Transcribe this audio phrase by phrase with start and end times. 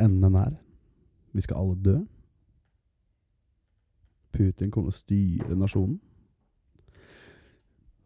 [0.00, 0.56] enden er.
[1.34, 1.96] Vi skal alle dø.
[4.34, 6.00] Putin kommer til å styre nasjonen.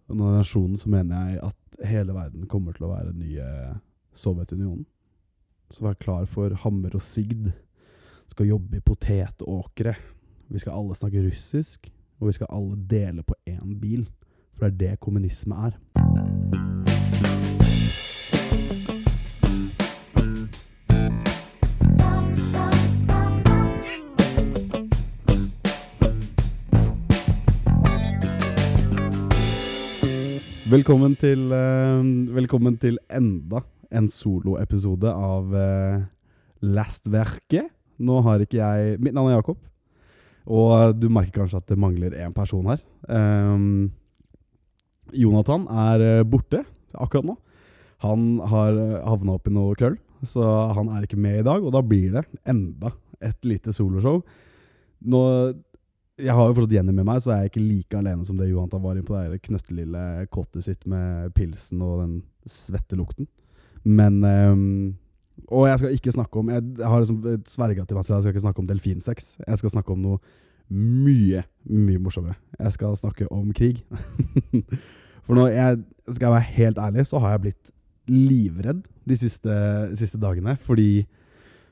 [0.08, 3.48] Og når nasjonen så mener jeg at hele verden kommer til å være den nye
[4.18, 4.86] Sovjetunionen.
[5.70, 7.50] Så vær klar for hammer og sigd.
[8.28, 9.94] Skal jobbe i potetåkre.
[10.48, 11.92] Vi skal alle snakke russisk.
[12.18, 14.08] Og vi skal alle dele på én bil.
[14.56, 16.67] For det er det kommunisme er.
[30.68, 32.04] Velkommen til, uh,
[32.36, 36.02] velkommen til enda en soloepisode av uh,
[36.60, 37.70] Lastverket.
[38.04, 39.56] Nå har ikke jeg Mitt navn er Jakob,
[40.44, 42.82] og du merker kanskje at det mangler én person her.
[43.08, 43.94] Um,
[45.16, 46.60] Jonathan er eh, borte
[46.92, 47.38] akkurat nå.
[48.04, 48.76] Han har
[49.08, 50.44] havna opp i noe krøll, så
[50.76, 51.64] han er ikke med i dag.
[51.64, 52.92] Og da blir det enda
[53.24, 54.20] et lite soloshow.
[55.00, 55.24] Nå
[56.18, 58.48] jeg har jo fortsatt Jenny med meg, så er jeg ikke like alene som det
[58.50, 62.16] Johan var inne på det knøttelille kottet sitt med pilsen og den
[62.48, 63.28] svettelukten.
[63.86, 64.96] Men um,
[65.54, 68.22] Og jeg skal ikke snakke om Jeg, jeg har liksom sverga til meg selv, jeg
[68.22, 69.28] skal ikke snakke om delfinsex.
[69.46, 70.18] Jeg skal snakke om noe
[70.68, 72.36] mye, mye morsommere.
[72.58, 73.84] Jeg skal snakke om krig.
[75.24, 75.78] For nå jeg,
[76.12, 77.72] skal være helt ærlig, så har jeg blitt
[78.08, 79.54] livredd de siste,
[79.96, 80.56] siste dagene.
[80.56, 81.06] Fordi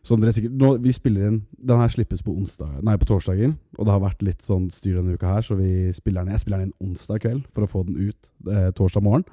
[0.07, 3.55] som dere sikkert nå, Vi spiller inn Den her slippes på, onsdag, nei, på torsdager.
[3.77, 6.45] Og det har vært litt sånn styr denne uka her, så vi spiller den, jeg
[6.45, 9.27] spiller den inn onsdag kveld for å få den ut eh, torsdag morgen.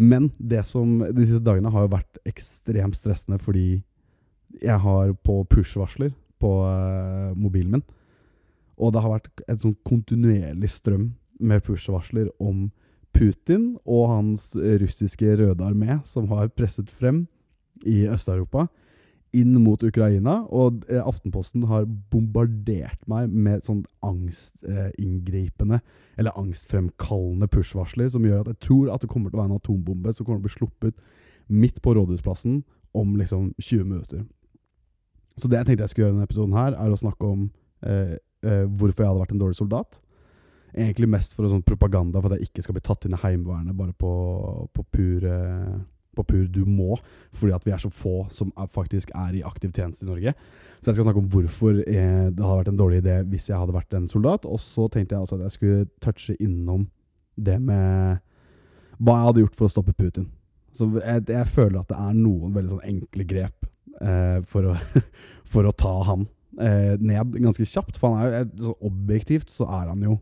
[0.00, 3.82] Men det som de siste dagene har jo vært ekstremt stressende fordi
[4.60, 7.86] jeg har på push-varsler på eh, mobilen min.
[8.80, 12.70] Og det har vært et sånn kontinuerlig strøm med push-varsler om
[13.14, 17.24] Putin og hans russiske røde armé, som har presset frem
[17.86, 18.68] i Øst-Europa
[19.36, 20.40] inn mot Ukraina.
[20.50, 25.86] Og eh, Aftenposten har bombardert meg med sånn angstinngripende eh,
[26.20, 29.60] eller angstfremkallende push-varsler som gjør at jeg tror at det kommer til å være en
[29.60, 31.00] atombombe som kommer til å bli sluppet
[31.50, 32.60] midt på Rådhusplassen
[32.96, 34.26] om liksom 20 minutter.
[35.38, 37.48] Så det jeg tenkte jeg skulle gjøre i denne episoden, her er å snakke om
[37.86, 40.00] eh, eh, hvorfor jeg hadde vært en dårlig soldat.
[40.74, 43.78] Egentlig mest for sånn propaganda for at jeg ikke skal bli tatt inn i Heimevernet
[43.78, 44.12] bare på,
[44.74, 45.26] på pur
[46.16, 46.96] på pur du må,
[47.36, 50.34] fordi at vi er så få som er, faktisk er i aktiv tjeneste i Norge.
[50.80, 53.60] Så jeg skal snakke om hvorfor eh, det hadde vært en dårlig idé hvis jeg
[53.60, 54.48] hadde vært en soldat.
[54.48, 56.88] Og så tenkte jeg altså at jeg skulle touche innom
[57.36, 58.20] det med
[59.00, 60.28] hva jeg hadde gjort for å stoppe Putin.
[60.76, 63.66] Så jeg, jeg føler at det er noen veldig sånn enkle grep
[64.00, 64.76] eh, for, å,
[65.52, 66.26] for, å, ta han
[66.60, 67.98] eh, ned ganske kjapt.
[68.00, 70.18] For han er jo, så objektivt så er han jo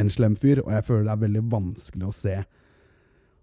[0.00, 2.36] en slem fyr, og jeg føler det er veldig vanskelig å se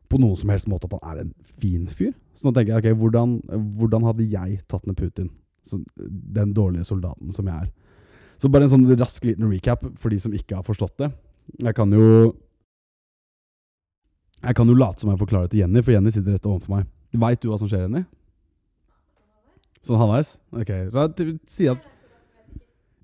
[0.10, 2.14] på noen som helst måte at han er en fin fyr.
[2.38, 3.38] Så nå tenker jeg, ok, hvordan,
[3.78, 5.30] hvordan hadde jeg tatt ned Putin?
[5.66, 7.72] Så, den dårlige soldaten som jeg er.
[8.38, 11.12] Så bare en sånn rask liten recap for de som ikke har forstått det.
[11.64, 12.36] Jeg kan jo
[14.44, 16.76] Jeg kan jo late som jeg forklarer det til Jenny, for Jenny sitter rett overfor
[16.76, 16.90] meg.
[17.18, 18.04] Veit du hva som skjer, Jenny?
[19.82, 20.36] Sånn halvveis?
[20.54, 20.72] Ok,
[21.50, 21.82] si at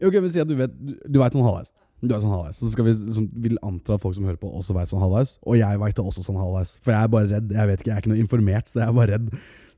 [0.03, 1.72] Ok, men si at du vet Du veit sånn halvveis.
[2.03, 2.59] Du er sånn halvveis.
[2.59, 5.38] Så skal vi som, vil anta at folk som hører på, også veit sånn halvveis.
[5.47, 6.75] Og jeg veit det også sånn halvveis.
[6.84, 7.53] For jeg er bare redd.
[7.56, 9.30] Jeg vet ikke, jeg er ikke noe informert, så jeg er bare redd.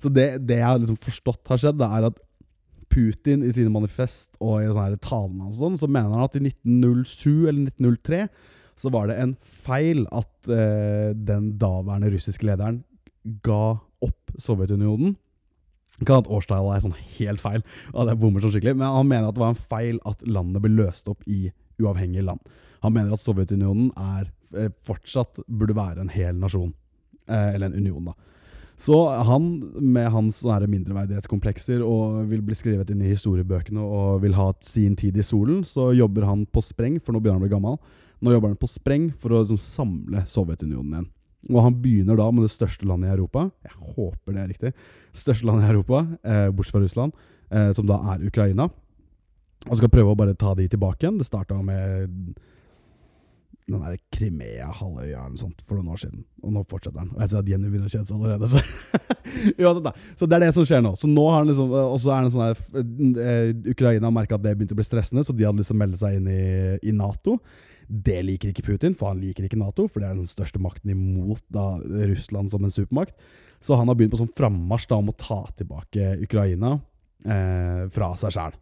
[0.01, 2.21] Så det, det jeg har liksom forstått har skjedd, det er at
[2.95, 6.43] Putin i sine manifest og i sånne talene og sånn, så mener han at i
[6.47, 8.21] 1907 eller 1903
[8.79, 12.81] så var det en feil at eh, den daværende russiske lederen
[13.45, 15.15] ga opp Sovjetunionen.
[16.03, 17.61] Kan at årstallet er sånn helt feil,
[17.93, 20.63] og det bommer sånn skikkelig, men han mener at det var en feil at landet
[20.65, 21.47] ble løst opp i
[21.81, 22.39] uavhengige land.
[22.85, 26.73] Han mener at Sovjetunionen er, eh, fortsatt burde være en hel nasjon.
[27.27, 28.13] Eh, eller en union, da.
[28.77, 34.49] Så han, med hans mindreverdighetskomplekser og vil bli skrevet inn i historiebøkene og vil ha
[34.61, 37.55] sin tid i solen, så jobber han på spreng, for nå begynner han å bli
[37.55, 37.77] gammel.
[38.19, 41.07] Nå jobber han på spreng for å liksom, samle Sovjetunionen igjen.
[41.53, 43.47] Og han begynner da med det største landet i Europa.
[43.63, 44.71] Jeg håper det er riktig.
[45.15, 47.13] Største landet i Europa, eh, bortsett fra Russland,
[47.51, 48.69] eh, som da er Ukraina.
[49.65, 51.17] Og skal prøve å bare ta de tilbake igjen.
[51.19, 52.35] Det starta med
[53.65, 56.21] den der Krimea-halvøya eller noe sånt for noen år siden.
[56.45, 57.13] Og nå fortsetter den.
[57.15, 58.49] Og jeg ser at Jenny begynner å kjede seg allerede.
[58.51, 58.61] Så.
[60.19, 60.91] Så det er det som skjer nå.
[60.99, 64.43] Så nå har han liksom Og så er det sånn her eh, Ukraina merka at
[64.43, 66.43] det begynte å bli stressende, så de hadde lyst til å melde seg inn i,
[66.85, 67.39] i, Nato.
[67.89, 70.93] Det liker ikke Putin, for han liker ikke Nato, for det er den største makten
[70.93, 73.17] imot da, Russland som en supermakt.
[73.61, 76.77] Så han har begynt på sånn frammarsj om å ta tilbake Ukraina
[77.25, 78.61] eh, fra seg sjæl.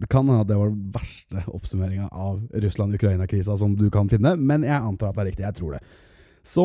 [0.00, 4.34] Det kan hende at det var den verste oppsummeringa av Russland-Ukraina-krisa som du kan finne,
[4.36, 5.44] men jeg antar at det er riktig.
[5.46, 5.80] Jeg tror det.
[6.42, 6.64] Så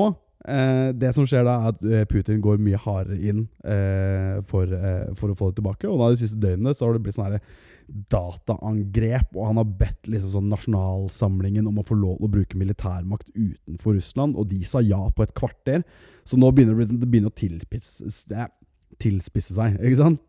[0.50, 4.66] eh, det som skjer da, er at eh, Putin går mye hardere inn eh, for,
[4.74, 5.86] eh, for å få det tilbake.
[5.92, 7.44] Og da de siste døgnene så har det blitt sånn her
[8.14, 12.60] dataangrep, og han har bedt liksom sånn nasjonalsamlingen om å få lov til å bruke
[12.60, 15.86] militærmakt utenfor Russland, og de sa ja på et kvarter.
[16.26, 18.10] Så nå begynner det, å bli- det begynner å tilpisse,
[19.02, 20.22] tilspisse seg, ikke sant?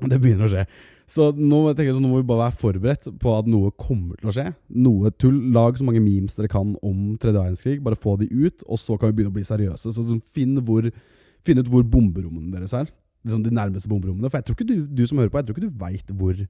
[0.10, 0.64] Det begynner å skje.
[1.10, 4.30] Så nå, tenker, så nå må vi bare være forberedt på at noe kommer til
[4.30, 4.46] å skje.
[4.78, 5.40] Noe tull.
[5.54, 7.80] Lag så mange memes dere kan om tredje verdenskrig.
[7.84, 9.90] Bare få de ut, og så kan vi begynne å bli seriøse.
[9.90, 10.86] Så sånn, finn, hvor,
[11.46, 12.88] finn ut hvor bomberommene deres er.
[13.26, 14.30] Liksom de nærmeste bomberommene.
[14.30, 16.44] For jeg tror ikke du, du som hører på, jeg tror ikke du veit hvor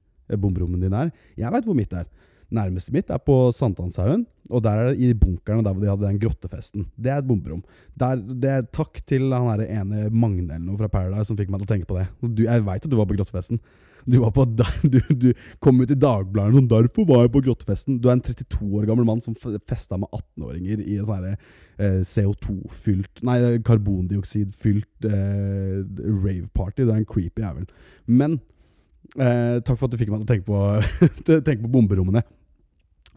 [0.45, 1.15] bomberommene dine er.
[1.41, 2.07] Jeg veit hvor mitt er.
[2.51, 6.07] Nærmeste mitt er på Sankthanshaugen, og der er det i bunkerne der hvor de hadde
[6.07, 6.89] den grottefesten.
[6.99, 7.61] Det er et bomberom.
[7.99, 11.53] Der, det er Takk til han der ene Magne eller noe fra Paradise som fikk
[11.53, 12.09] meg til å tenke på det.
[12.19, 13.61] Du, jeg veit at du var på grottefesten.
[14.05, 14.45] Du, var på,
[14.93, 15.29] du, du
[15.63, 17.99] kom ut i Dagbladet sånn 'Derfor var jeg på grottefesten'.
[18.01, 22.01] Du er en 32 år gammel mann som festa med 18-åringer i en sånn eh,
[22.07, 23.37] CO2-fylt Nei,
[23.67, 25.81] karbondioksid-fylt eh,
[26.25, 26.83] rave-party.
[26.83, 27.69] Du er en creepy jævel.
[28.07, 28.39] Men
[29.17, 32.25] eh, takk for at du fikk meg til å tenke på, tenke på bomberommene.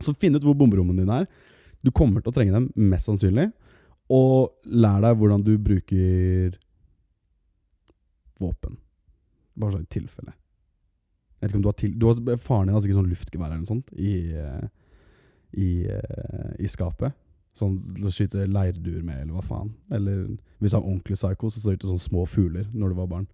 [0.02, 1.28] Så finn ut hvor bomberommene dine er.
[1.84, 3.50] Du kommer til å trenge dem, mest sannsynlig.
[4.12, 6.56] Og lær deg hvordan du bruker
[8.40, 8.78] våpen.
[9.54, 10.34] Bare sånn i tilfelle.
[11.38, 11.92] Jeg vet ikke om du har til...
[12.00, 14.64] Du har, faren din har sikkert sånn luftgevær eller noe sånt i, eh,
[15.60, 17.16] i, eh, i skapet.
[17.54, 19.74] Sånn å skyte leirduer med, eller hva faen.
[19.94, 20.24] Eller
[20.58, 23.28] hvis du har ordentlig psycho, så står det sånne små fugler når du var barn.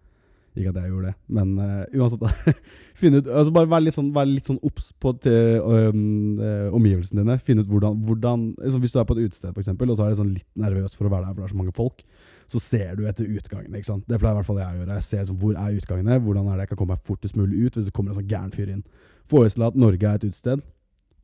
[0.60, 2.20] Ikke at jeg gjorde det, men uh, uansett.
[2.22, 2.54] da.
[3.00, 4.60] Finn ut, altså Bare vær litt sånn, vær sånn
[5.00, 6.42] på til, um,
[6.76, 7.38] omgivelsene dine.
[7.42, 10.06] Finn ut hvordan, hvordan liksom Hvis du er på et utested, for eksempel, og så
[10.06, 12.04] er du sånn litt nervøs for å være der, for det er så mange folk,
[12.50, 13.78] så ser du etter utgangene.
[13.78, 14.06] ikke sant?
[14.10, 15.00] Det pleier i hvert fall jeg å gjøre.
[15.00, 17.66] Jeg ser liksom, hvor er utgangene, hvordan er det jeg kan komme meg fortest mulig
[17.66, 18.82] ut hvis det kommer en sånn gæren fyr inn.
[19.30, 20.64] Forestill at Norge er et utested,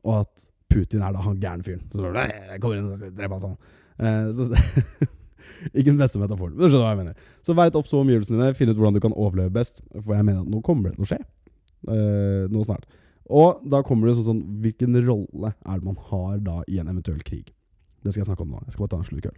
[0.07, 1.83] og at Putin er da han gærne fyren.
[1.91, 3.57] Så bare, «Nei, jeg kommer inn og dreper han sånn.
[3.97, 5.07] Eh, så,
[5.77, 7.33] ikke den beste metaforen, men du skjønner hva jeg mener.
[7.45, 9.81] Så vær litt obs på omgivelsene dine, finn ut hvordan du kan overleve best.
[9.95, 11.19] For jeg mener at nå kommer det til å skje.
[11.87, 12.87] Uh, nå snart.
[13.27, 16.87] Og da kommer det sånn sånn Hvilken rolle er det man har da i en
[16.87, 17.51] eventuell krig?
[18.03, 18.63] Det skal jeg snakke om nå.
[18.65, 19.37] Jeg skal bare ta en slurk øl.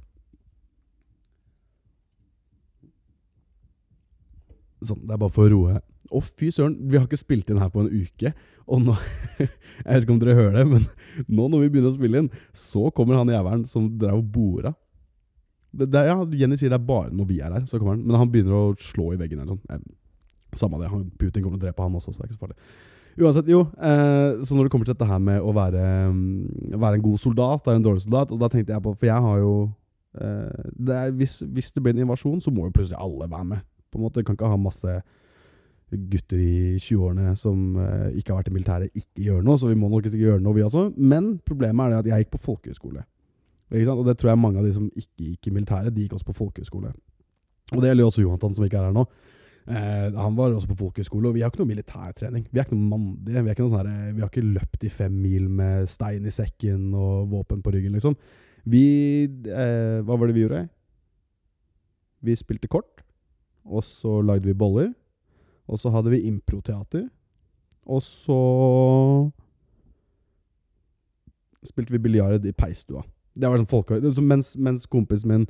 [4.86, 5.80] Sånn, det er bare for å roe.
[6.10, 8.32] Å, fy søren, vi har ikke spilt inn her på en uke.
[8.70, 8.96] Og nå
[9.40, 9.50] Jeg
[9.88, 10.86] vet ikke om dere hører det, men
[11.28, 14.74] nå når vi begynner å spille inn, så kommer han jævelen som drev og bora.
[15.72, 18.06] Det, det, ja, Jenny sier det er bare når vi er her, så kommer han.
[18.08, 19.66] Men han begynner å slå i veggen eller sånn.
[19.76, 19.84] Eh,
[20.58, 20.90] Samme det.
[20.90, 22.58] Han, Putin kommer til å drepe han også, så det er ikke så farlig.
[23.20, 23.60] Uansett, jo.
[23.78, 27.22] Eh, så når det kommer til dette her med å være, mm, være en god
[27.22, 29.54] soldat, være en dårlig soldat, og da tenkte jeg på For jeg har jo
[30.18, 33.50] eh, det er, hvis, hvis det blir en invasjon, så må jo plutselig alle være
[33.54, 33.66] med.
[33.92, 35.00] På en måte, Du kan ikke ha masse
[35.90, 39.78] gutter i 20-årene som eh, ikke har vært i militæret, ikke gjør noe, så vi
[39.78, 40.90] må nok ikke gjøre noe, vi også.
[40.98, 43.06] Men problemet er det at jeg gikk på folkehøyskole.
[43.70, 46.30] Og det tror jeg mange av de som ikke gikk i militæret, de gikk også
[46.32, 46.94] på folkehøyskole.
[47.70, 49.06] Og det gjelder jo også Johantan, som ikke er her nå.
[49.70, 52.48] Eh, han var også på folkehøyskole, og vi har ikke noe militærtrening.
[52.50, 53.44] Vi er ikke noe mandige.
[53.46, 56.90] Vi, noe sånn her, vi har ikke løpt i fem mil med stein i sekken
[56.98, 58.18] og våpen på ryggen, liksom.
[58.70, 58.86] Vi
[59.30, 60.66] eh, Hva var det vi gjorde?
[62.26, 63.06] Vi spilte kort,
[63.64, 64.90] og så lagde vi boller.
[65.70, 67.06] Og så hadde vi improteater.
[67.86, 68.40] Og så
[71.66, 73.04] spilte vi biljard i peisstua.
[73.40, 74.00] Det var sånn folke...
[74.04, 75.50] så Mens, mens kompisen min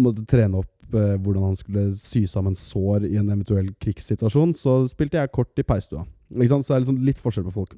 [0.00, 4.78] måtte trene opp eh, hvordan han skulle sy sammen sår i en eventuell krigssituasjon, så
[4.90, 6.04] spilte jeg kort i peisstua.
[6.34, 6.66] Ikke sant?
[6.66, 7.74] Så det er liksom litt forskjell på folk.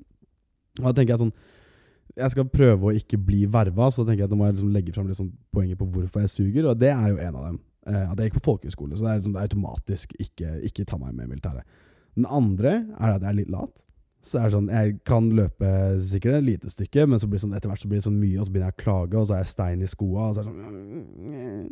[0.79, 1.33] Og da tenker jeg sånn
[2.19, 4.57] Jeg skal prøve å ikke bli verva, så da tenker jeg at nå må jeg
[4.57, 7.45] liksom legge fram liksom poenget på hvorfor jeg suger, og det er jo en av
[7.51, 7.59] dem.
[7.89, 11.13] Eh, at jeg gikk på folkehøyskole, så det er, liksom, automatisk ikke, ikke ta meg
[11.15, 11.77] med i militæret.
[12.19, 13.85] Den andre er at jeg er litt lat.
[14.29, 15.69] Så er det sånn, Jeg kan løpe
[16.05, 18.21] sikkert et lite stykke, men så blir det sånn, etter hvert så blir det sånn
[18.21, 20.35] mye, og så begynner jeg å klage, og så er jeg stein i skoa, og
[20.37, 21.71] så er det sånn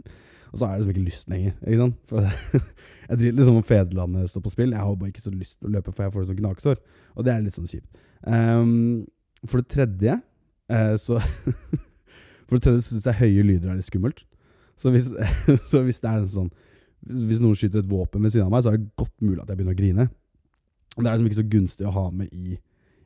[0.53, 1.57] Og så er det liksom ikke lyst lenger.
[1.67, 1.99] ikke sant?
[2.09, 2.21] For
[3.11, 4.73] Jeg driter liksom om fedrelandet står på spill.
[4.75, 6.81] Jeg har bare ikke så lyst til å løpe, for jeg får det sånn gnagsår.
[7.15, 8.01] Og det er litt sånn kjipt.
[8.27, 9.05] Um,
[9.47, 10.17] for det tredje
[10.73, 11.21] eh, så
[12.47, 14.25] For det tredje syns jeg høye lyder er litt skummelt.
[14.81, 15.11] Så hvis,
[15.71, 16.51] så hvis det er en sånn
[17.07, 19.51] hvis noen skyter et våpen ved siden av meg, så er det godt mulig at
[19.51, 20.07] jeg begynner å grine.
[20.97, 22.57] Det er liksom ikke så gunstig å ha med i,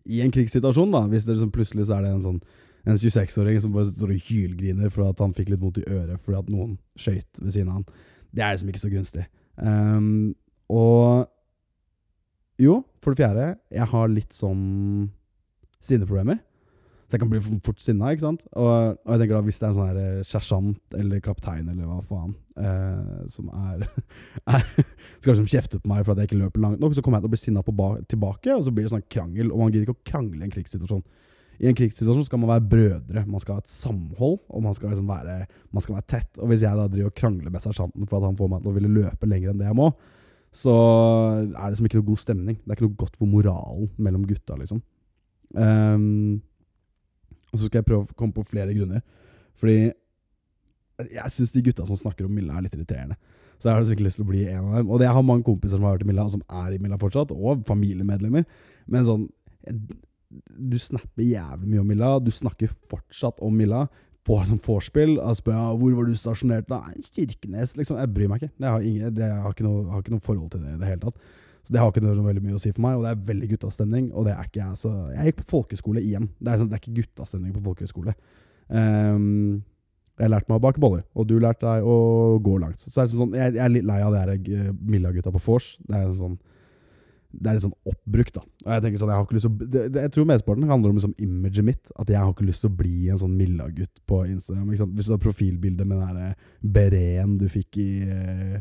[0.07, 0.93] i en krigssituasjon.
[0.95, 2.43] da Hvis det liksom plutselig så er det en sånn
[2.89, 6.23] En 26-åring som bare står og hylgriner for at han fikk litt vondt i øret
[6.25, 7.85] fordi at noen skøyt ved siden av han.
[8.33, 9.25] Det er liksom ikke så gunstig.
[9.61, 10.33] Um,
[10.73, 11.29] og
[12.57, 14.65] jo, for det fjerde, jeg har litt sånn
[15.85, 16.41] sinneproblemer.
[17.11, 18.43] Så jeg kan bli fort sinna, ikke sant?
[18.55, 21.67] Og, og jeg tenker da, hvis det er en sånn her eh, sersjant eller kaptein
[21.73, 23.83] eller hva faen, eh, som er,
[24.55, 24.69] er
[25.17, 27.25] Skal liksom kjefte på meg for at jeg ikke løper langt nok, så kommer jeg
[27.25, 27.65] til å bli sinna
[28.13, 30.55] tilbake, og så blir det sånn krangel, og man gidder ikke å krangle i en
[30.55, 31.03] krigssituasjon.
[31.61, 33.25] I en krigssituasjon skal man være brødre.
[33.29, 35.35] Man skal ha et samhold, og man skal, liksom være,
[35.75, 36.31] man skal være tett.
[36.39, 38.71] Og hvis jeg da driver og krangler med sersjanten for at han får meg til
[38.71, 39.91] å ville løpe lenger enn det jeg må,
[40.57, 40.77] så
[41.43, 42.63] er det liksom ikke noe god stemning.
[42.63, 44.81] Det er ikke noe godt for moralen mellom gutta, liksom.
[45.59, 46.41] Um,
[47.51, 49.03] og så skal jeg prøve å komme på flere grunner.
[49.61, 49.91] Fordi
[51.11, 53.17] jeg syns de gutta som snakker om Milla, er litt irriterende.
[53.61, 54.91] Så jeg har sikkert lyst til å bli en av dem.
[54.91, 56.97] Og jeg har mange kompiser som har vært i Milla, og som er i Milla
[57.01, 58.47] fortsatt, og familiemedlemmer.
[58.89, 59.27] Men sånn
[60.63, 62.13] Du snapper jævlig mye om Milla.
[62.23, 63.89] Du snakker fortsatt om Milla.
[64.25, 65.17] på sånn vorspiel.
[65.19, 66.83] Og spør ja, hvor var du stasjonert da?
[67.17, 67.99] Kirkenes, liksom.
[67.99, 68.53] Jeg bryr meg ikke.
[68.61, 70.91] Jeg har, ingen, jeg har, ikke, noe, har ikke noe forhold til det i det
[70.91, 71.17] hele tatt.
[71.63, 73.49] Så det har ikke noe veldig mye å si for meg, og det er veldig
[73.55, 74.11] guttastemning.
[74.15, 76.31] Og det er ikke jeg, så Jeg gikk på folkeskole igjen.
[76.39, 78.15] Det er, sånn, det er ikke guttastemning på folkehøyskole.
[78.71, 79.61] Um,
[80.21, 81.97] jeg lærte meg å bake boller, og du lærte deg å
[82.45, 82.83] gå langt.
[82.85, 85.75] Så er sånn, jeg, jeg er litt lei av det her uh, Milla-gutta på vors.
[85.89, 86.39] Det er sånn
[87.31, 88.43] det er litt sånn oppbrukt, da.
[88.65, 90.91] Og jeg tenker sånn, jeg har ikke lyst til det, det, Jeg tror mesteparten handler
[90.91, 91.93] om liksom imaget mitt.
[91.95, 94.73] At jeg har ikke lyst til å bli en sånn Milla-gutt på Instagram.
[94.97, 98.59] Hvis du har profilbilde med den der bereen du fikk i, uh,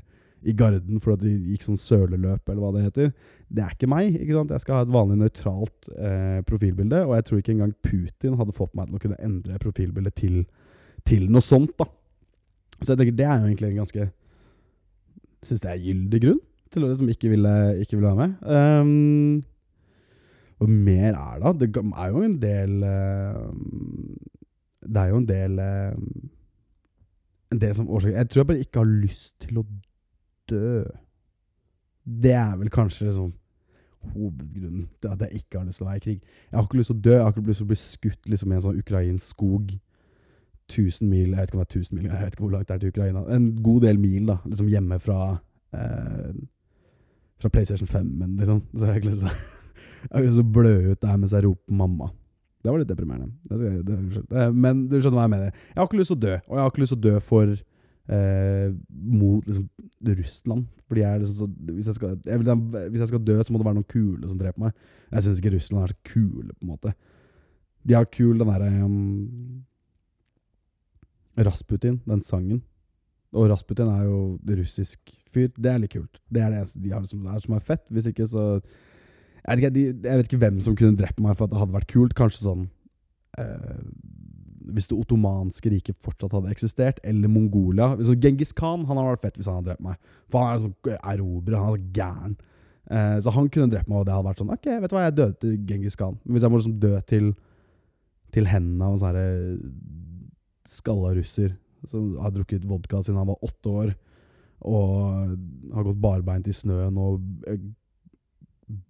[0.47, 3.11] i Garden for at du gikk sånn søleløp, eller hva det heter.
[3.49, 4.13] Det er ikke meg.
[4.15, 4.53] ikke sant?
[4.55, 8.55] Jeg skal ha et vanlig nøytralt eh, profilbilde, og jeg tror ikke engang Putin hadde
[8.55, 10.41] fått meg til å kunne endre profilbildet til
[11.07, 11.87] til noe sånt, da.
[12.79, 14.09] Så jeg tenker det er jo egentlig en ganske
[15.39, 18.31] Syns det er gyldig grunn til å liksom ikke ville, ikke ville være med.
[18.43, 19.37] Um,
[20.59, 21.53] og mer er det?
[21.61, 23.45] Det er jo en del uh,
[24.83, 25.93] Det er jo en del uh,
[27.55, 29.65] En del som årsaker Jeg tror jeg bare ikke har lyst til å
[30.49, 30.83] dø.
[32.23, 33.33] Det er vel kanskje liksom
[34.13, 36.19] hovedgrunnen til at jeg ikke har lyst til å være i krig.
[36.49, 38.29] Jeg har ikke lyst til å dø, jeg har ikke lyst til å bli skutt
[38.33, 39.73] liksom, i en sånn ukrainsk skog
[40.69, 42.69] 1000 mil Jeg vet ikke om det er 1000 mil, jeg vet ikke hvor langt
[42.69, 43.25] det er til Ukraina.
[43.33, 44.37] En god del mil, da.
[44.45, 45.19] Liksom hjemme fra
[45.73, 46.31] eh,
[47.39, 48.63] Fra PlayStation 5-en, liksom.
[48.75, 52.11] Så jeg har ikke lyst til å blø ut der mens jeg roper 'mamma'.
[52.63, 53.31] Det var litt deprimerende.
[53.49, 55.59] Det, det, det, men du skjønner hva jeg mener.
[55.69, 57.19] Jeg har ikke lyst til å dø, og jeg har ikke lyst til å dø
[57.23, 57.53] for
[58.09, 59.67] eh, mot liksom,
[60.19, 60.65] Russland.
[60.89, 63.69] Fordi jeg liksom så, hvis, jeg skal, jeg hvis, jeg skal, dø, så må det
[63.69, 64.87] være noen kule som dreper meg.
[65.11, 66.93] Jeg syns ikke Russland er så kule, på en måte.
[67.87, 69.63] De har kul den derre um,
[71.39, 72.63] Rasputin, den sangen.
[73.31, 75.51] Og Rasputin er jo russisk fyr.
[75.53, 76.21] Det er litt kult.
[76.33, 77.85] Det er det eneste de har som er, som er fett.
[77.93, 78.45] Hvis ikke, så
[79.45, 81.61] jeg vet ikke, de, jeg vet ikke, hvem som kunne drept meg for at det
[81.61, 82.15] hadde vært kult.
[82.17, 82.65] Kanskje sånn
[83.39, 83.83] eh,
[84.75, 89.25] Hvis det ottomanske riket fortsatt hadde eksistert, eller Mongolia så Genghis Khan han hadde vært
[89.25, 89.99] fett hvis han hadde drept meg.
[90.31, 92.35] For han er sånn erobrer, han er så gæren.
[92.89, 95.05] Eh, så han kunne drept meg, og det hadde vært sånn Ok, vet du hva,
[95.05, 96.19] jeg døde til Genghis Khan.
[96.23, 97.31] Men hvis jeg må liksom dø til,
[98.35, 99.65] til hendene av en sånn
[100.69, 101.55] skalla russer
[101.89, 103.93] som har drukket vodka siden han var åtte år,
[104.67, 105.35] og
[105.71, 107.61] har gått barbeint i snøen og eh,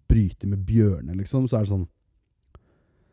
[0.10, 1.88] bryter med bjørner, liksom, så er det sånn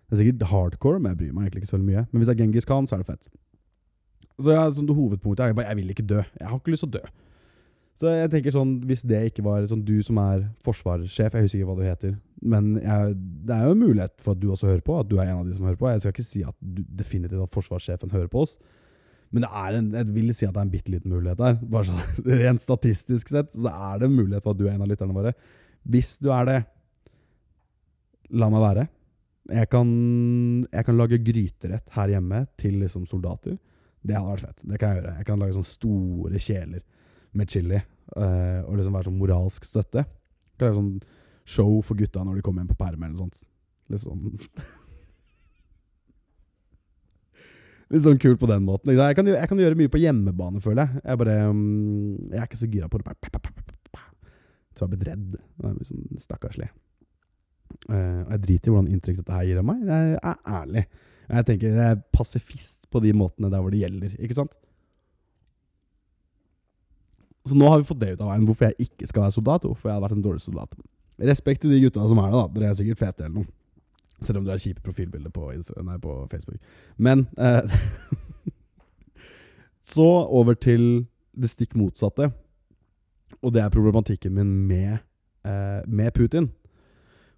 [0.07, 2.07] Det er sikkert hardcore, men jeg bryr meg egentlig ikke så mye.
[2.11, 3.31] Men hvis det er Genghis Khan, så er det fett.
[4.37, 6.21] Så jeg, sånn, hovedpunktet er bare jeg vil ikke dø.
[6.39, 7.05] Jeg har ikke lyst til å dø.
[7.97, 11.63] Så jeg tenker sånn, hvis det ikke var sånn du som er forsvarssjef, jeg husker
[11.63, 13.15] ikke hva du heter, men jeg,
[13.49, 15.41] det er jo en mulighet for at du også hører på, at du er en
[15.41, 15.89] av de som hører på.
[15.89, 18.59] Jeg skal ikke si at du, definitivt at forsvarssjefen hører på oss,
[19.33, 21.57] men det er en, jeg vil si at det er en bitte liten mulighet der.
[21.73, 22.05] Bare sånn,
[22.45, 25.17] Rent statistisk sett så er det en mulighet for at du er en av lytterne
[25.17, 25.33] våre.
[25.89, 26.61] Hvis du er det,
[28.37, 28.87] la meg være.
[29.47, 29.89] Jeg kan,
[30.73, 33.55] jeg kan lage gryterett her hjemme til liksom soldater.
[34.07, 34.65] Det hadde vært fett.
[34.67, 35.17] Det kan jeg gjøre.
[35.21, 36.83] Jeg kan lage sånne store kjeler
[37.37, 40.03] med chili uh, og liksom være sånn moralsk støtte.
[40.07, 40.95] Jeg kan lage sånn
[41.47, 43.39] show for gutta når de kommer hjem på perm eller noe sånt.
[43.93, 44.21] Litt sånn
[47.95, 48.91] Litt sånn kult på den måten.
[48.91, 51.05] Jeg kan, jeg kan, gjøre mye på hjemmebane, føler jeg.
[51.05, 53.15] Jeg, bare, um, jeg er ikke så gira på det.
[53.15, 55.39] Jeg tror jeg har blitt redd.
[55.87, 56.67] Sånn Stakkarslig.
[57.91, 59.83] Uh, jeg driter i hvordan inntrykk dette her gir av meg.
[59.89, 60.87] Jeg er ærlig.
[61.27, 64.15] Jeg tenker jeg er pasifist på de måtene der hvor det gjelder.
[64.23, 64.55] Ikke sant?
[67.47, 69.67] Så nå har vi fått det ut av veien hvorfor jeg ikke skal være soldat.
[69.67, 70.75] Hvorfor jeg har vært en dårlig soldat.
[71.31, 72.47] Respekt til de gutta som er det, da.
[72.57, 73.53] Dere er sikkert fete eller noe.
[74.25, 75.51] Selv om dere har kjipe profilbilder på,
[75.85, 76.61] nei, på Facebook.
[76.97, 77.67] Men eh,
[79.87, 81.07] Så over til
[81.37, 82.33] det stikk motsatte.
[83.43, 84.99] Og det er problematikken min med,
[85.47, 86.51] eh, med Putin.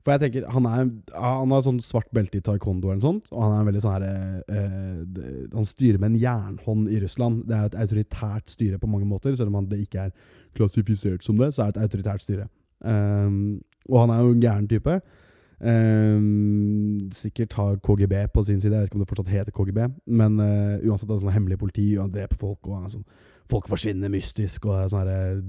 [0.08, 0.88] For jeg tenker, Han er
[1.20, 4.42] Han har sånn svart belte i taekwondo, eller sånt, og han er veldig sånn her,
[4.48, 7.44] eh, Han styrer med en jernhånd i Russland.
[7.46, 10.12] Det er et autoritært styre på mange måter, selv om det ikke er
[10.56, 11.52] klassifisert som det.
[11.52, 12.48] Så er det et autoritært styre.
[12.80, 13.60] Um,
[13.90, 15.00] og han er jo en gæren type.
[15.60, 18.72] Um, sikkert har KGB på sin side.
[18.72, 19.92] Jeg vet ikke om det fortsatt heter KGB.
[20.06, 23.04] Men uh, uansett, det er sånn hemmelig politi, og han dreper folk, og sånn,
[23.50, 24.70] folk forsvinner mystisk.
[24.70, 25.42] Og sånne,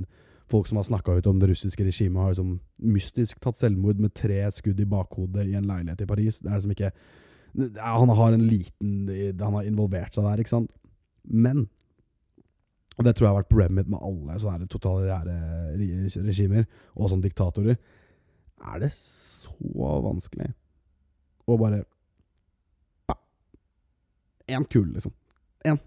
[0.50, 4.14] folk som har snakka ut om det russiske regimet, har liksom mystisk tatt selvmord med
[4.18, 6.40] tre skudd i bakhodet i en leilighet i Paris.
[6.42, 6.92] Det er liksom ikke
[7.82, 9.08] Han har en liten
[9.42, 10.76] Han har involvert seg der, ikke sant.
[11.24, 11.68] Men
[12.98, 15.36] Og det tror jeg har vært problemet mitt med alle sånne totalitære
[16.28, 16.66] regimer
[16.96, 17.78] og sånne diktatorer.
[18.60, 19.54] Er det så
[20.04, 20.52] vanskelig
[21.48, 21.86] å bare
[24.50, 25.14] Én kule, liksom.
[25.66, 25.78] Én.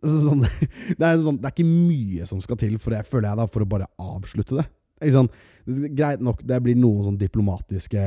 [0.00, 0.44] Sånn,
[0.98, 3.48] det, er sånn, det er ikke mye som skal til, for jeg føler jeg da,
[3.50, 4.66] for å bare avslutte det.
[5.14, 5.30] Sånn,
[5.96, 8.00] greit nok, det blir noen sånn diplomatiske,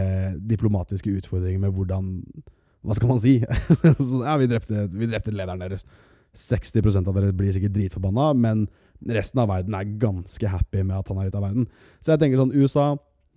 [0.49, 2.17] diplomatiske utfordringer med hvordan
[2.83, 3.37] Hva skal man si?
[4.27, 5.85] ja, vi drepte, vi drepte lederen deres.
[6.35, 8.65] 60% av dere blir sikkert dritforbanna, men
[9.13, 11.67] resten av verden er ganske happy med at han er ute av verden.
[12.01, 12.87] Så jeg tenker sånn USA,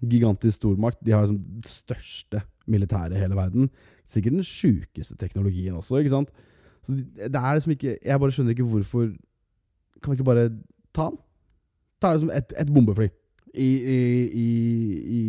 [0.03, 3.71] gigantisk stormakt, de har liksom det største militæret i hele verden.
[4.09, 6.35] Sikkert den sjukeste teknologien også, ikke sant?
[6.87, 9.09] Så det er liksom ikke Jeg bare skjønner ikke hvorfor
[9.99, 10.49] Kan vi ikke bare
[10.95, 11.21] ta den?
[12.03, 13.09] Ta liksom et, et bombefly
[13.57, 14.01] i, i,
[14.37, 14.49] i,
[15.17, 15.23] i,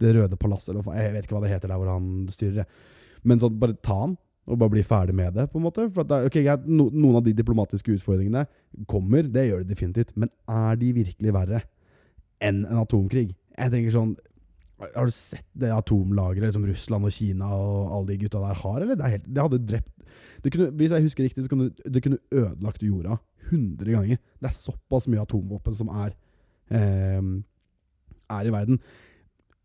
[0.00, 2.62] Det røde palasset, eller jeg vet ikke hva det heter der hvor han styrer.
[2.62, 4.14] det Men sånn, bare ta den,
[4.48, 5.88] og bare bli ferdig med det, på en måte.
[5.92, 8.46] For det, okay, no, Noen av de diplomatiske utfordringene
[8.88, 10.14] kommer, det gjør det definitivt.
[10.16, 11.60] Men er de virkelig verre
[12.40, 13.32] enn en atomkrig?
[13.58, 14.16] Jeg tenker sånn
[14.78, 18.80] Har du sett det atomlageret som Russland og Kina og alle de gutta der har,
[18.80, 18.96] eller?
[18.96, 19.94] Det, helt, det hadde drept
[20.44, 24.18] det kunne, Hvis jeg husker riktig, så kunne det kunne ødelagt jorda 100 ganger.
[24.40, 26.14] Det er såpass mye atomvåpen som er,
[26.70, 27.22] eh,
[28.30, 28.80] er i verden.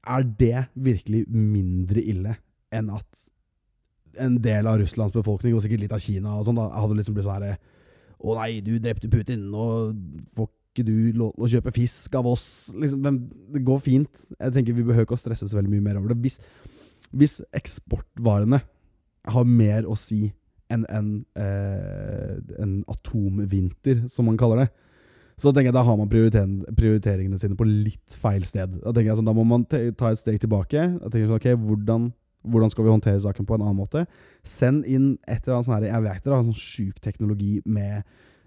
[0.08, 2.36] Er det virkelig mindre ille
[2.74, 3.30] enn at
[4.20, 7.16] en del av Russlands befolkning, og sikkert litt av Kina, og sånn da, hadde liksom
[7.18, 7.56] blitt sånn herre
[8.24, 9.98] Å nei, du drepte Putin, og
[10.38, 12.46] får ikke du lov til å kjøpe fisk av oss?
[12.72, 13.18] Liksom,
[13.52, 14.22] det går fint.
[14.38, 16.22] Jeg tenker Vi behøver ikke å stresse så veldig mye mer over det.
[16.24, 16.40] Hvis,
[17.12, 18.62] hvis eksportvarene
[19.32, 20.34] har mer å si
[20.74, 24.70] enn en, eh, en, atomvinter, som man kaller det.
[25.38, 28.76] Så tenker jeg da har man prioriteringene sine på litt feil sted.
[28.82, 30.86] Da tenker jeg sånn, da må man ta et steg tilbake.
[31.00, 32.12] Da tenker jeg sånn, ok, hvordan,
[32.46, 34.06] hvordan, skal vi håndtere saken på en annen måte?
[34.46, 38.04] Send inn et eller annet sånn her, jeg vet dere har sånn sjuk teknologi med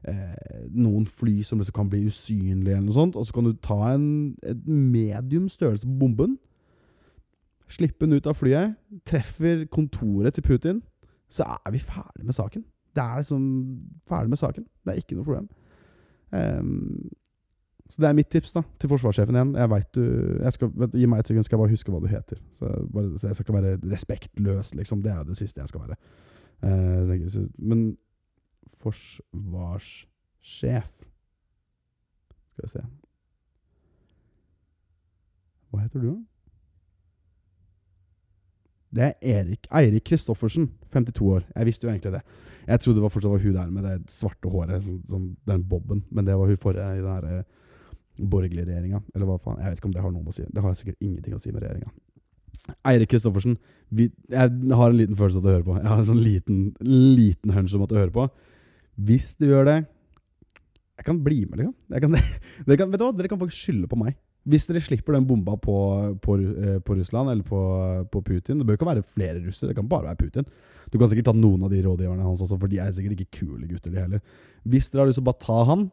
[0.07, 3.57] eh, noen fly som liksom kan bli usynlige, eller noe sånt, og så kan du
[3.59, 6.39] ta en medium størrelse på bomben.
[7.69, 8.77] Slippe den ut av flyet.
[9.09, 10.85] Treffer kontoret til Putin
[11.29, 12.65] så er vi ferdig med saken.
[12.95, 14.67] Det er liksom ferdig med saken.
[14.85, 15.49] Det er ikke noe problem.
[16.33, 17.11] Um,
[17.91, 19.55] så det er mitt tips da til forsvarssjefen igjen.
[19.57, 20.03] Jeg vet du
[20.43, 22.39] jeg skal, vet, Gi meg et sekund, skal jeg bare huske hva du heter.
[22.59, 25.03] Så, bare, så Jeg skal ikke være respektløs, liksom.
[25.03, 25.97] Det er det siste jeg skal være.
[26.63, 27.97] Uh, men
[28.81, 30.93] forsvarssjef
[32.53, 32.83] Skal vi se
[35.71, 36.36] Hva heter du, da?
[38.95, 41.45] Det er Erik, Eirik Kristoffersen, 52 år.
[41.55, 42.23] Jeg visste jo egentlig det.
[42.67, 45.63] Jeg trodde det var fortsatt var hun der med det svarte håret, sånn, sånn, den
[45.71, 47.45] boben, men det var hun forrige i den her eh,
[48.19, 49.03] borgerlige regjeringa.
[49.15, 49.61] Eller hva faen.
[49.63, 50.47] Jeg vet ikke om det har noe å si.
[50.51, 51.93] Det har sikkert ingenting å si med regjeringa.
[52.91, 53.59] Eirik Kristoffersen,
[53.95, 55.77] jeg har en liten følelse av å høre på.
[55.79, 58.27] Jeg har en sånn liten, liten hunch om at du hører på.
[58.97, 59.77] Hvis du gjør det
[60.97, 61.75] Jeg kan bli med, liksom.
[62.01, 62.15] Kan,
[62.81, 63.13] kan, vet du hva?
[63.13, 64.17] Dere kan faktisk skylde på meg.
[64.47, 65.77] Hvis dere slipper den bomba på,
[66.23, 67.61] på, eh, på Russland eller på,
[68.13, 70.47] på, Putin Det bør ikke være flere russere, det kan bare være Putin.
[70.93, 73.41] Du kan sikkert ta noen av de rådgiverne hans også, for de er sikkert ikke
[73.41, 74.23] kule gutter, de heller.
[74.63, 75.89] Hvis dere har lyst til å bare ta han,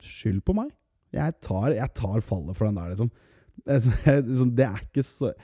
[0.00, 0.70] skyld på meg.
[1.12, 3.10] Jeg tar, jeg tar fallet for den der, liksom.
[3.66, 5.34] Det er ikke så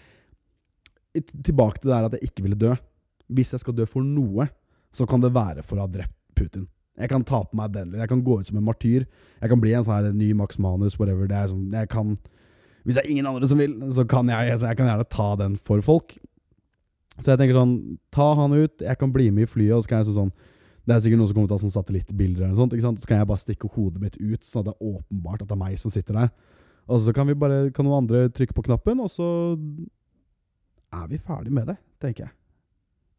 [1.17, 2.75] Tilbake til det der at jeg ikke ville dø.
[3.33, 4.45] Hvis jeg skal dø for noe,
[4.93, 6.67] så kan det være for å ha drept Putin.
[6.97, 7.95] Jeg kan ta på meg den.
[7.97, 9.07] Jeg kan gå ut som en martyr.
[9.41, 11.25] Jeg kan bli en sånn her ny Max Manus, whatever.
[11.29, 12.15] Det er som, jeg kan
[12.87, 15.29] hvis det er ingen andre som vil, så kan jeg, så jeg kan gjerne ta
[15.41, 16.15] den for folk.
[17.17, 17.79] Så jeg tenker sånn
[18.15, 20.31] Ta han ut, jeg kan bli med i flyet, og så kan jeg sånn
[20.87, 23.19] Det er sikkert noen som kommer til å ta sånn satellittbilder, eller sånt, så kan
[23.19, 25.81] jeg bare stikke hodet mitt ut, sånn at det er åpenbart at det er meg
[25.83, 26.31] som sitter der.
[26.87, 29.29] Og så kan vi bare Kan noen andre trykke på knappen, og så
[30.95, 32.37] er vi ferdig med det, tenker jeg.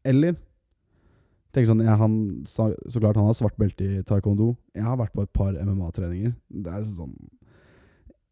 [0.07, 0.37] Eller
[1.51, 2.15] tenker sånn, jeg, han,
[2.47, 4.53] så, så klart han har svart belte i taekwondo.
[4.77, 6.31] Jeg har vært på et par MMA-treninger.
[6.63, 7.17] Det er sånn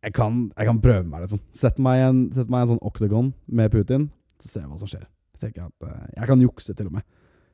[0.06, 1.42] jeg kan, jeg kan, prøve meg, liksom.
[1.58, 4.90] Sett meg, en, sett meg en sånn oktagon med Putin, så ser jeg hva som
[4.92, 5.06] skjer.
[5.42, 7.06] Jeg, at, uh, jeg kan jukse, til og med.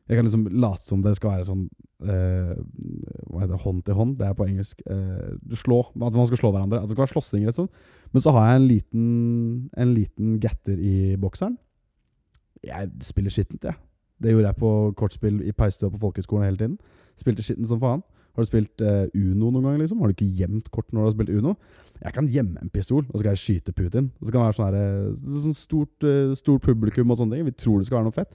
[0.10, 1.62] Jeg kan liksom late som det skal være sånn
[2.04, 2.56] uh,
[3.30, 3.60] Hva heter det?
[3.64, 4.16] Hånd til hånd.
[4.20, 4.82] Det er på engelsk.
[4.84, 5.80] Uh, slå.
[5.94, 6.82] At man skal slå hverandre.
[6.82, 7.46] At det skal være slåssing.
[7.48, 7.70] Liksom.
[8.12, 9.06] Men så har jeg en liten,
[9.78, 11.56] en liten getter i bokseren.
[12.68, 13.80] Jeg spiller skittent, jeg.
[14.22, 16.76] Det gjorde jeg på kortspill i peisstua på folkehøgskolen hele tiden.
[17.22, 18.04] Spilte skittent som faen.
[18.32, 19.80] Har du spilt eh, Uno noen gang?
[19.82, 20.00] liksom?
[20.00, 21.56] Har du ikke gjemt kort når du har spilt Uno?
[22.02, 24.10] Jeg kan gjemme en pistol, og så kan jeg skyte Putin.
[24.17, 27.46] Og så kan det være sånn, her, sånn stort, uh, stort, publikum og sånne ting.
[27.52, 28.32] Vi tror det skal være noe fett.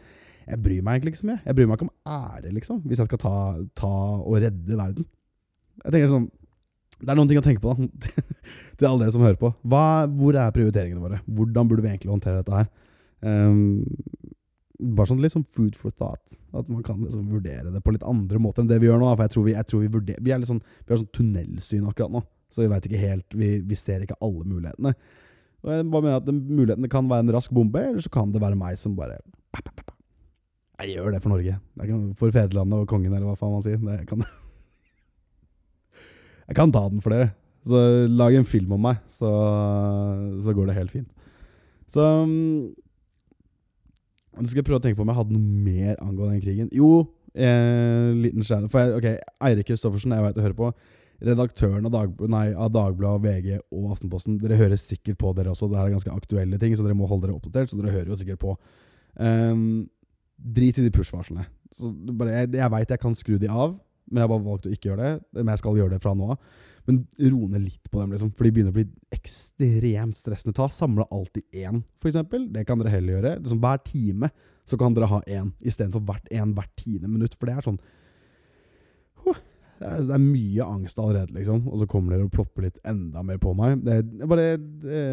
[0.47, 1.41] Jeg bryr meg ikke så mye.
[1.43, 3.37] Jeg bryr meg ikke om ære, liksom, hvis jeg skal ta,
[3.75, 5.09] ta og redde verden.
[5.83, 6.29] Jeg tenker sånn
[6.97, 8.13] Det er noen ting å tenke på, da.
[8.79, 9.51] til alle dere som hører på.
[9.67, 11.19] Hva, hvor er prioriteringene våre?
[11.27, 12.71] Hvordan burde vi egentlig håndtere dette her?
[13.27, 13.83] Um,
[14.79, 16.39] bare sånn litt sånn food for thought.
[16.57, 19.13] At man kan liksom vurdere det på litt andre måter enn det vi gjør nå.
[19.15, 21.15] For jeg tror vi, jeg tror vi, vurderer, vi er litt sånn Vi har sånn
[21.17, 22.25] tunnelsyn akkurat nå.
[22.53, 24.93] Så vi veit ikke helt vi, vi ser ikke alle mulighetene.
[25.67, 28.35] Og jeg bare mener at den muligheten kan være en rask bombe, eller så kan
[28.35, 29.19] det være meg som bare
[30.83, 31.57] Jeg gjør det for Norge.
[31.57, 33.81] Jeg kan, for fedrelandet og kongen, eller hva faen man sier.
[33.81, 34.23] Det kan
[36.47, 37.33] Jeg kan ta den for dere.
[37.67, 39.27] Så lag en film om meg, så,
[40.39, 41.09] så går det helt fint.
[41.91, 42.69] Så um,
[44.37, 46.69] Nå skal jeg prøve å tenke på om jeg hadde noe mer angående den krigen.
[46.75, 48.71] Jo, eh, liten skjære.
[48.73, 50.71] For jeg, ok, Eirik Kristoffersen, jeg vet du hører på.
[51.25, 52.13] Redaktøren av, Dag,
[52.53, 54.37] av Dagbladet, VG og Aftenposten.
[54.43, 55.71] Dere hører sikkert på, dere også.
[55.73, 57.73] Det er ganske aktuelle ting, så dere må holde dere oppdatert.
[57.73, 58.57] Så dere hører jo sikkert på.
[59.17, 59.87] Um,
[60.37, 61.47] drit i de push-varslene.
[61.81, 63.79] Jeg, jeg veit jeg kan skru de av,
[64.11, 65.15] men jeg har bare valgt å ikke gjøre det.
[65.41, 66.65] Men jeg skal gjøre det fra nå av.
[66.87, 67.01] Men
[67.33, 70.55] ro ned litt på dem, liksom, for de begynner å bli ekstremt stressende.
[70.55, 72.21] Ta Samle alltid én, f.eks.
[72.55, 73.35] Det kan dere heller gjøre.
[73.41, 74.31] Liksom, hver time
[74.67, 77.35] så kan dere ha én, istedenfor hvert én hvert tiende minutt.
[77.39, 77.81] For det er sånn
[79.27, 79.41] huh,
[79.81, 81.67] det, er, det er mye angst allerede, liksom.
[81.71, 83.83] Og så kommer dere og plopper litt enda mer på meg.
[83.87, 85.05] Det, det bare det,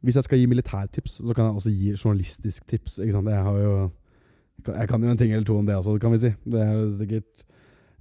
[0.00, 2.98] Hvis jeg skal gi militærtips, så kan jeg også gi journalistisk tips.
[2.98, 3.32] Ikke sant?
[3.32, 3.74] Jeg har jo
[4.62, 6.30] jeg kan jo en ting eller to om det også, kan vi si.
[6.46, 7.46] Det er sikkert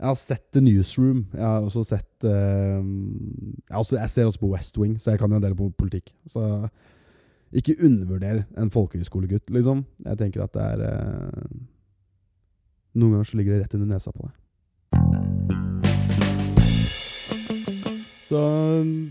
[0.02, 1.26] jeg har sett The Newsroom.
[1.36, 5.22] Jeg har også sett uh, jeg, også, jeg, ser også på West Wing, så jeg
[5.22, 6.10] kan jo en del på politikk.
[6.26, 6.42] Så
[7.54, 9.86] ikke undervurder en folkehøyskolegutt, liksom.
[10.06, 11.44] Jeg tenker at det er uh,
[12.98, 14.34] Noen ganger så ligger det rett under nesa på deg.
[18.26, 18.42] Så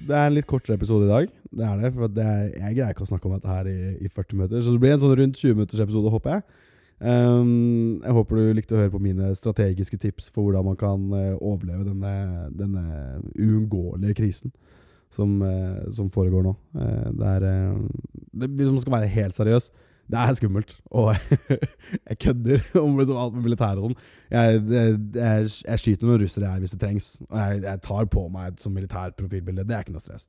[0.09, 1.31] det er en litt kortere episode i dag.
[1.55, 3.79] Det er det, for det er, jeg greier ikke å snakke om dette her i,
[4.01, 4.65] i 40 minutter.
[4.65, 6.67] Så det blir en sånn rundt 20 minutters episode, håper jeg.
[7.01, 11.07] Um, jeg håper du likte å høre på mine strategiske tips for hvordan man kan
[11.15, 12.83] uh, overleve denne, denne
[13.41, 14.53] uunngåelige krisen
[15.09, 16.53] som, uh, som, foregår nå.
[16.77, 19.71] Uh, det er det, Hvis man skal være helt seriøs,
[20.11, 20.77] det er skummelt.
[20.91, 21.15] Og
[22.09, 23.99] jeg kødder om liksom alt med militæret og sånn.
[24.31, 25.01] Jeg, jeg,
[25.65, 27.11] jeg, skyter noen russere jeg hvis det trengs.
[27.31, 29.65] Og jeg, jeg tar på meg som militær profilbilde.
[29.65, 30.29] Det er ikke noe stress.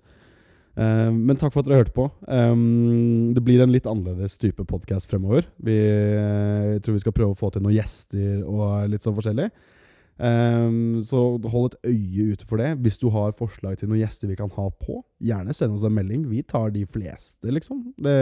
[0.78, 2.08] Uh, men takk for at dere hørte på.
[2.28, 5.50] Um, det blir en litt annerledes type podkast fremover.
[5.60, 9.52] Vi uh, tror vi skal prøve å få til noen gjester og litt sånn forskjellig.
[10.22, 11.18] Um, så
[11.50, 12.76] hold et øye ute for det.
[12.86, 15.96] Hvis du har forslag til noen gjester vi kan ha på, gjerne send oss en
[15.96, 16.28] melding.
[16.30, 17.88] Vi tar de fleste, liksom.
[17.98, 18.16] Det,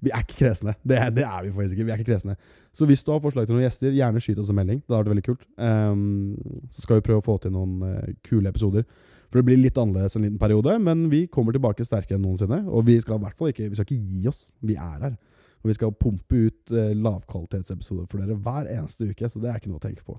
[0.00, 0.74] vi er ikke kresne.
[0.82, 1.88] Det, det, er vi faktisk ikke.
[1.90, 2.38] Vi er ikke kresne.
[2.72, 4.80] Så hvis du har forslag til noen gjester, gjerne skyt oss en melding.
[4.80, 5.46] Det hadde vært veldig kult.
[5.60, 8.88] Um, så skal vi prøve å få til noen uh, kule episoder.
[9.28, 12.62] For det blir litt annerledes en liten periode, men vi kommer tilbake sterkere enn noensinne.
[12.72, 14.46] Og vi skal i hvert fall ikke, vi skal ikke gi oss.
[14.64, 15.16] Vi er her.
[15.60, 19.60] Og vi skal pumpe ut eh, lavkvalitetsepisoder for dere hver eneste uke, så det er
[19.60, 20.16] ikke noe å tenke på.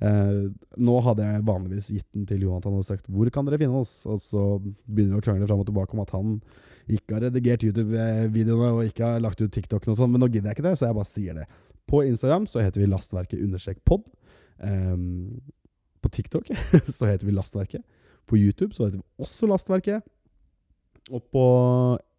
[0.00, 0.48] Eh,
[0.80, 4.06] nå hadde jeg vanligvis gitt den til Jonathan og sagt 'hvor kan dere finne oss?'
[4.06, 4.58] Og så
[4.88, 6.40] begynner vi å krangle fram og tilbake om at han
[6.88, 10.50] ikke har redigert YouTube-videoene og ikke har lagt ut TikTok og sånn, men nå gidder
[10.50, 11.46] jeg ikke det, så jeg bare sier det.
[11.86, 14.02] På Instagram så heter vi lastverket understrek pod.
[14.58, 14.96] Eh,
[16.00, 16.48] på TikTok
[16.96, 17.84] så heter vi Lastverket.
[18.30, 20.06] På YouTube så heter vi også Lastverket.
[21.10, 21.44] Og på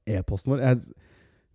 [0.10, 0.76] e-posten vår jeg,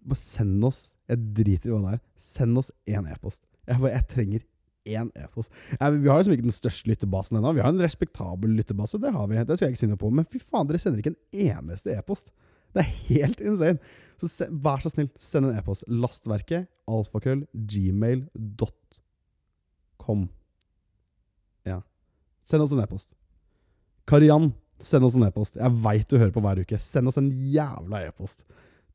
[0.07, 2.03] Bare send oss Jeg driter i hva det er.
[2.21, 3.43] Send oss én e-post.
[3.67, 4.41] Jeg, jeg, trenger
[4.87, 5.51] én e-post.
[5.75, 7.53] Vi har liksom ikke den største lyttebasen ennå.
[7.57, 9.35] Vi har en respektabel lyttebase, det har vi.
[9.43, 10.11] Det skal jeg ikke si noe på.
[10.15, 12.27] Men fy faen, dere sender ikke en eneste e-post.
[12.75, 13.79] Det er helt insane.
[14.21, 15.83] Så se, vær så snill, send en e-post.
[15.91, 17.43] Lastverket, alfakrøll,
[17.75, 18.81] gmail.com.
[21.67, 21.79] Ja.
[22.47, 23.11] Send oss en e-post.
[24.07, 25.59] Kariann, send oss en e-post.
[25.59, 26.79] Jeg veit du hører på hver uke.
[26.83, 28.47] Send oss en jævla e-post.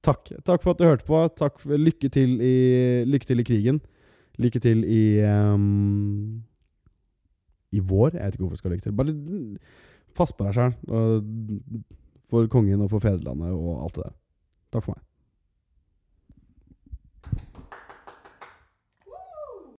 [0.05, 0.31] Takk.
[0.47, 1.19] Takk for at du hørte på.
[1.37, 2.55] For, lykke, til i,
[3.09, 3.81] lykke til i krigen.
[4.41, 6.41] Lykke til i um,
[7.71, 8.15] I vår?
[8.15, 8.97] Jeg vet ikke hvorfor jeg skal lykke til.
[8.97, 9.15] Bare
[10.17, 10.73] pass på deg sjøl.
[12.31, 14.19] For kongen og for fedrelandet og alt det der.
[14.71, 15.10] Takk for meg.